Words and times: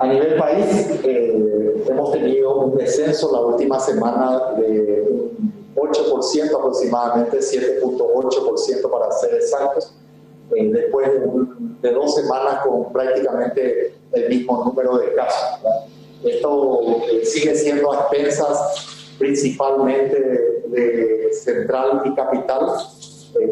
A 0.00 0.06
nivel 0.06 0.36
país, 0.36 0.64
eh, 1.02 1.84
hemos 1.88 2.12
tenido 2.12 2.66
un 2.66 2.76
descenso 2.76 3.32
la 3.32 3.40
última 3.40 3.80
semana 3.80 4.52
de 4.56 5.04
un 5.10 5.52
8% 5.74 6.56
aproximadamente, 6.56 7.38
7.8% 7.38 8.90
para 8.90 9.10
ser 9.10 9.34
exactos, 9.34 9.96
eh, 10.54 10.70
después 10.70 11.08
de, 11.82 11.90
dos 11.90 12.14
semanas 12.14 12.64
con 12.64 12.92
prácticamente 12.92 13.94
el 14.12 14.28
mismo 14.28 14.64
número 14.64 14.98
de 14.98 15.14
casos. 15.14 15.60
Esto 16.22 16.80
eh, 17.10 17.24
sigue 17.24 17.56
siendo 17.56 17.92
a 17.92 18.02
expensas 18.02 19.16
principalmente 19.18 20.16
de, 20.68 21.30
central 21.32 22.02
y 22.04 22.14
capital. 22.14 22.68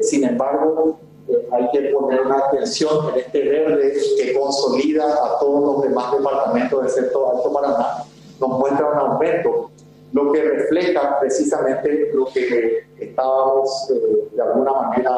sin 0.00 0.24
embargo, 0.24 0.98
hay 1.52 1.68
que 1.72 1.90
poner 1.90 2.22
una 2.22 2.38
atención 2.38 3.10
en 3.12 3.20
este 3.20 3.42
verde 3.42 3.94
que 4.16 4.38
consolida 4.38 5.04
a 5.04 5.38
todos 5.38 5.76
los 5.76 5.82
demás 5.88 6.12
departamentos 6.16 6.92
sector 6.92 7.36
Alto 7.36 7.52
Paraná, 7.52 8.04
nos 8.40 8.58
muestra 8.58 8.90
un 8.90 8.98
aumento, 8.98 9.70
lo 10.12 10.32
que 10.32 10.42
refleja 10.42 11.18
precisamente 11.20 12.10
lo 12.14 12.26
que 12.26 12.84
estábamos 12.98 13.90
eh, 13.90 14.28
de 14.34 14.42
alguna 14.42 14.72
manera 14.72 15.12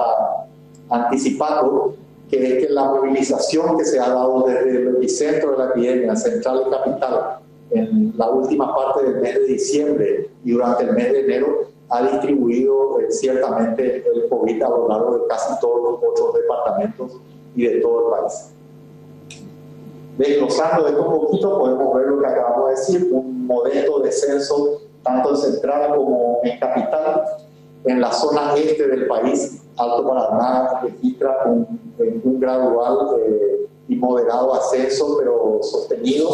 anticipando, 0.90 1.94
que 2.30 2.46
es 2.46 2.66
que 2.66 2.72
la 2.72 2.84
movilización 2.84 3.76
que 3.76 3.84
se 3.84 3.98
ha 3.98 4.08
dado 4.08 4.44
desde 4.46 4.70
el 4.70 4.96
epicentro 4.96 5.52
de 5.52 5.58
la 5.58 5.64
epidemia, 5.70 6.16
central 6.16 6.64
y 6.66 6.70
capital, 6.70 7.38
en 7.70 8.14
la 8.16 8.30
última 8.30 8.74
parte 8.74 9.04
del 9.04 9.20
mes 9.20 9.34
de 9.34 9.44
diciembre 9.44 10.30
y 10.44 10.52
durante 10.52 10.84
el 10.84 10.92
mes 10.92 11.12
de 11.12 11.20
enero, 11.20 11.68
ha 11.90 12.02
distribuido 12.02 13.00
eh, 13.00 13.10
ciertamente 13.10 14.04
el 14.06 14.28
COVID 14.28 14.62
a 14.62 14.68
lo 14.68 14.88
largo 14.88 15.18
de 15.18 15.26
casi 15.26 15.58
todos 15.60 15.82
los 15.82 16.10
otros 16.10 16.34
departamentos 16.34 17.20
y 17.54 17.66
de 17.66 17.80
todo 17.80 18.14
el 18.14 18.20
país. 18.20 18.50
Desglosando 20.18 20.88
esto 20.88 21.08
un 21.08 21.20
poquito, 21.20 21.58
podemos 21.58 21.94
ver 21.94 22.06
lo 22.06 22.20
que 22.20 22.26
acabamos 22.26 22.66
de 22.66 22.70
decir, 22.74 23.08
un 23.12 23.46
modesto 23.46 24.00
descenso 24.00 24.80
tanto 25.02 25.30
en 25.30 25.36
central 25.36 25.96
como 25.96 26.40
en 26.42 26.58
capital. 26.58 27.24
En 27.84 28.00
la 28.00 28.12
zona 28.12 28.54
este 28.56 28.88
del 28.88 29.06
país, 29.06 29.62
Alto 29.76 30.08
Paraná 30.08 30.80
registra 30.82 31.44
un, 31.46 31.80
un 32.24 32.40
gradual 32.40 33.20
eh, 33.20 33.68
y 33.86 33.96
moderado 33.96 34.54
ascenso, 34.54 35.16
pero 35.18 35.60
sostenido. 35.62 36.30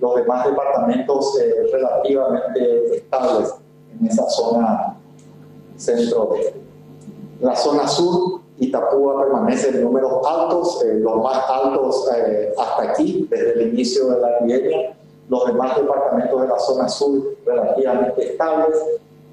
Los 0.00 0.14
demás 0.14 0.46
departamentos 0.46 1.38
eh, 1.40 1.68
relativamente 1.72 2.96
estables 2.96 3.54
en 4.00 4.06
esa 4.06 4.28
zona 4.28 4.96
centro 5.76 6.30
de 6.34 6.54
la 7.40 7.54
zona 7.56 7.86
sur. 7.86 8.40
Itapúa 8.58 9.22
permanece 9.22 9.68
en 9.68 9.82
números 9.82 10.26
altos, 10.26 10.82
eh, 10.84 10.94
los 10.94 11.16
más 11.22 11.44
altos 11.48 12.08
eh, 12.16 12.54
hasta 12.56 12.90
aquí, 12.90 13.26
desde 13.30 13.52
el 13.52 13.74
inicio 13.74 14.08
de 14.08 14.20
la 14.20 14.38
epidemia. 14.38 14.96
Los 15.28 15.46
demás 15.46 15.76
departamentos 15.76 16.40
de 16.40 16.48
la 16.48 16.58
zona 16.58 16.88
sur 16.88 17.22
relativamente 17.44 18.32
estables. 18.32 18.76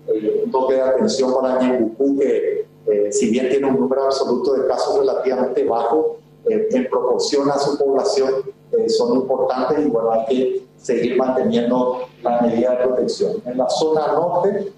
Eh, 0.08 0.42
un 0.44 0.52
toque 0.52 0.74
de 0.74 0.82
atención 0.82 1.34
para 1.34 1.62
Ñembucú, 1.62 2.20
que 2.20 2.66
si 3.12 3.30
bien 3.30 3.48
tiene 3.48 3.68
un 3.70 3.80
número 3.80 4.04
absoluto 4.04 4.54
de 4.56 4.68
casos 4.68 5.00
relativamente 5.00 5.64
bajo, 5.64 6.18
en 6.46 6.90
proporción 6.90 7.50
a 7.50 7.58
su 7.58 7.78
población 7.78 8.44
son 8.90 9.16
importantes 9.16 9.80
y 9.80 9.90
bueno, 9.90 10.12
hay 10.12 10.26
que 10.26 10.64
seguir 10.84 11.18
manteniendo 11.18 12.08
la 12.22 12.42
medida 12.42 12.72
de 12.72 12.78
protección. 12.86 13.42
En 13.46 13.58
la 13.58 13.70
zona 13.70 14.08
norte 14.08 14.72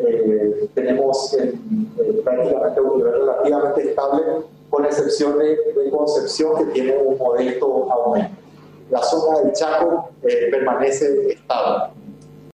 eh, 0.00 0.68
tenemos 0.74 1.32
eh, 1.34 1.54
prácticamente 2.24 2.80
un 2.80 2.98
nivel 2.98 3.12
relativamente 3.12 3.82
estable, 3.88 4.22
con 4.68 4.84
excepción 4.84 5.38
de, 5.38 5.56
Concepción, 5.90 6.56
que 6.58 6.64
tiene 6.72 6.96
un 6.98 7.16
modesto 7.16 7.88
aumento. 7.90 8.36
La 8.90 9.00
zona 9.00 9.40
del 9.40 9.52
Chaco 9.52 10.10
eh, 10.24 10.48
permanece 10.50 11.30
estable. 11.30 11.93